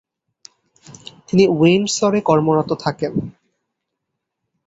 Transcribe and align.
তিনি 1.27 1.43
উইন্ডসরে 1.51 2.19
কর্মরত 2.21 2.69
থাকেন। 2.83 3.13